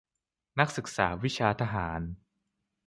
[0.59, 2.01] นักศึกษาวิชาทหาร